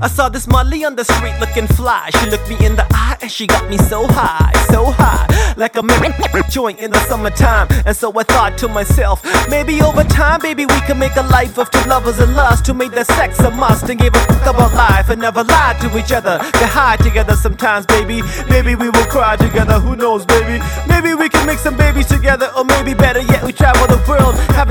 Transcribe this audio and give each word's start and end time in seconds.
I 0.00 0.06
saw 0.08 0.28
this 0.28 0.46
Molly 0.46 0.84
on 0.84 0.94
the 0.94 1.04
street 1.04 1.34
looking 1.40 1.66
fly. 1.66 2.10
She 2.20 2.30
looked 2.30 2.48
me 2.48 2.56
in 2.64 2.76
the 2.76 2.86
eye 2.92 3.16
and 3.20 3.30
she 3.30 3.46
got 3.46 3.68
me 3.68 3.76
so 3.78 4.06
high, 4.06 4.52
so 4.70 4.92
high, 4.92 5.26
like 5.56 5.76
a 5.76 5.82
man 5.82 6.14
joint 6.50 6.78
in 6.78 6.90
the 6.90 7.00
summertime. 7.06 7.68
And 7.84 7.96
so 7.96 8.12
I 8.18 8.22
thought 8.22 8.56
to 8.58 8.68
myself, 8.68 9.24
maybe 9.48 9.82
over 9.82 10.04
time, 10.04 10.40
baby, 10.40 10.66
we 10.66 10.80
can 10.82 10.98
make 10.98 11.16
a 11.16 11.22
life 11.22 11.58
of 11.58 11.70
two 11.70 11.86
lovers 11.88 12.20
in 12.20 12.34
lust 12.34 12.64
to 12.66 12.74
make 12.74 12.92
the 12.92 13.04
sex 13.04 13.40
a 13.40 13.50
must 13.50 13.88
and 13.88 13.98
give 13.98 14.14
a 14.14 14.20
fuck 14.20 14.54
about 14.54 14.72
life 14.74 15.10
and 15.10 15.20
never 15.20 15.42
lie 15.44 15.76
to 15.80 15.98
each 15.98 16.12
other. 16.12 16.38
Get 16.52 16.68
high 16.70 16.96
together 16.96 17.34
sometimes, 17.34 17.86
baby. 17.86 18.22
Maybe 18.48 18.74
we 18.74 18.90
will 18.90 19.06
cry 19.06 19.36
together. 19.36 19.80
Who 19.80 19.96
knows, 19.96 20.24
baby? 20.24 20.62
Maybe 20.88 21.14
we 21.14 21.28
can 21.28 21.46
make 21.46 21.58
some 21.58 21.76
babies 21.76 22.06
together, 22.06 22.50
or 22.56 22.64
maybe 22.64 22.94
better 22.94 23.20
yet, 23.20 23.42
we 23.44 23.52
travel 23.52 23.86
the 23.86 24.02
world, 24.08 24.27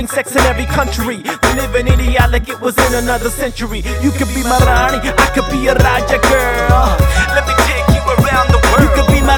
having 0.08 0.24
sex 0.24 0.36
in 0.36 0.42
every 0.50 0.66
country. 0.66 1.18
We 1.18 1.50
live 1.54 1.76
in 1.76 1.88
India 1.88 2.28
like 2.32 2.50
it 2.50 2.60
was 2.60 2.78
in 2.78 3.04
another 3.04 3.29
century. 3.29 3.84
You 4.02 4.11
could 4.11 4.29
be 4.29 4.43
my 4.43 4.57
Rani, 4.60 5.00
I 5.10 5.32
could 5.34 5.50
be 5.52 5.68
a 5.68 5.74
Raja 5.74 6.20
girl. 6.29 6.98
Let 7.34 7.48
me 7.48 7.54
take 7.65 7.88
you 7.96 8.02
around 8.02 8.50
the 8.51 8.60
world. 8.68 8.84
You 8.84 8.89
could 8.96 9.12
be 9.12 9.21
my 9.21 9.38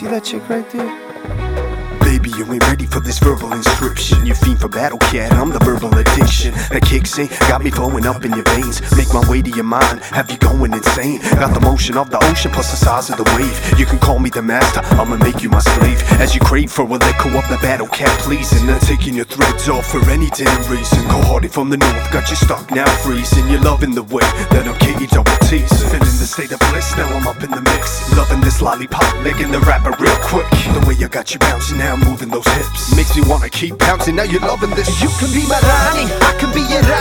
See 0.00 0.06
that 0.06 0.24
chick 0.24 0.48
right 0.48 0.70
there? 0.70 1.49
Baby, 2.20 2.36
you 2.36 2.52
ain't 2.52 2.66
ready 2.66 2.84
for 2.84 3.00
this 3.00 3.18
verbal 3.18 3.50
inscription. 3.54 4.26
You 4.26 4.34
fiend 4.34 4.60
for 4.60 4.68
BattleKATT. 4.68 5.32
I'm 5.32 5.48
the 5.48 5.58
verbal 5.60 5.88
addiction 5.96 6.52
that 6.68 6.82
kicks 6.84 7.16
in, 7.16 7.28
got 7.48 7.64
me 7.64 7.70
flowing 7.70 8.04
up 8.04 8.22
in 8.26 8.32
your 8.32 8.44
veins. 8.52 8.82
Make 8.94 9.08
my 9.14 9.24
way 9.26 9.40
to 9.40 9.48
your 9.48 9.64
mind, 9.64 10.00
have 10.12 10.30
you 10.30 10.36
going 10.36 10.74
insane. 10.74 11.22
Got 11.40 11.54
the 11.54 11.60
motion 11.60 11.96
of 11.96 12.10
the 12.10 12.22
ocean 12.26 12.50
plus 12.50 12.70
the 12.72 12.76
size 12.76 13.08
of 13.08 13.16
the 13.16 13.24
wave. 13.36 13.56
You 13.80 13.86
can 13.86 13.98
call 13.98 14.18
me 14.18 14.28
the 14.28 14.42
master, 14.42 14.80
I'ma 15.00 15.16
make 15.16 15.42
you 15.42 15.48
my 15.48 15.60
slave. 15.60 16.02
As 16.20 16.34
you 16.34 16.42
crave 16.42 16.70
for 16.70 16.82
a 16.82 16.92
liquor 16.92 17.32
of 17.32 17.48
the 17.48 17.56
BattleKATT, 17.64 18.18
pleasing. 18.20 18.66
Not 18.66 18.82
taking 18.82 19.14
your 19.14 19.24
threads 19.24 19.70
off 19.70 19.86
for 19.86 20.04
any 20.10 20.28
damn 20.28 20.60
reason. 20.70 21.08
Cold 21.08 21.24
hearted 21.24 21.52
from 21.52 21.70
the 21.70 21.78
north, 21.78 22.12
got 22.12 22.28
you 22.28 22.36
stuck 22.36 22.70
now 22.70 22.88
freezing. 23.00 23.48
You're 23.48 23.62
loving 23.62 23.94
the 23.94 24.02
way 24.02 24.28
that 24.52 24.68
I'm 24.68 24.76
on 25.16 25.24
with 25.24 25.40
tease. 25.48 25.72
Feeling 25.90 26.16
the 26.20 26.28
state 26.28 26.52
of 26.52 26.60
bliss, 26.70 26.96
now 26.96 27.08
I'm 27.08 27.26
up 27.26 27.42
in 27.42 27.50
the 27.50 27.62
mix. 27.62 28.14
Loving 28.16 28.40
this 28.40 28.60
lollipop, 28.60 29.08
making 29.24 29.50
the 29.50 29.60
rapper 29.60 29.96
real 30.02 30.16
quick. 30.20 30.48
The 30.76 30.84
way 30.86 30.96
I 31.02 31.08
got 31.08 31.32
you 31.32 31.38
bouncing 31.40 31.78
now, 31.78 31.96
moving 32.10 32.28
those 32.28 32.46
hips. 32.58 32.94
Makes 32.96 33.14
me 33.16 33.22
wanna 33.22 33.48
keep 33.48 33.78
bouncing, 33.78 34.16
now 34.16 34.24
you're 34.24 34.40
loving 34.42 34.70
this. 34.70 34.88
You 35.00 35.08
can 35.18 35.30
be 35.32 35.46
my 35.46 35.60
Rani, 35.62 36.10
I 36.28 36.32
can 36.40 36.50
be 36.52 36.62
your 36.66 36.82
Raja 36.82 36.99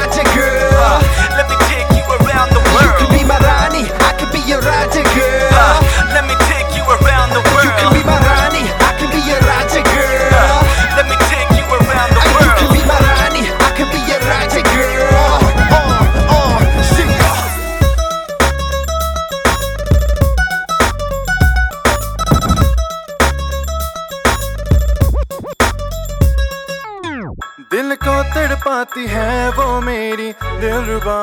दिल 27.79 27.93
को 27.95 28.13
तड़पाती 28.33 29.05
है 29.07 29.49
वो 29.49 29.65
मेरी 29.81 30.31
दिलरुबा 30.43 31.19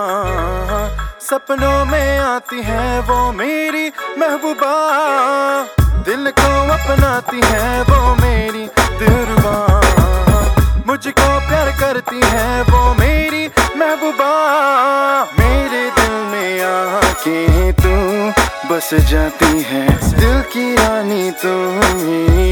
सपनों 1.21 1.85
में 1.85 2.19
आती 2.19 2.63
है 2.63 3.01
वो 3.01 3.17
मेरी 3.33 3.85
महबूबा। 4.19 4.73
दिल 6.07 6.31
को 6.39 6.53
अपनाती 6.75 7.41
है 7.45 7.83
वो 7.83 7.99
मेरी 8.15 8.65
दिलरुबा 9.01 9.57
मुझको 10.87 11.29
प्यार 11.49 11.71
करती 11.81 12.21
है 12.25 12.63
वो 12.63 12.83
मेरी 12.95 13.45
महबूबा। 13.77 14.33
मेरे 15.39 15.85
दिल 15.91 16.15
में 16.33 16.63
आके 16.65 17.73
तू, 17.83 17.95
बस 18.71 18.91
जाती 19.11 19.53
है। 19.63 19.87
दिल 20.11 20.41
की 20.53 20.75
रानी 20.75 21.31
तू 21.43 21.55
मेरी 21.77 22.46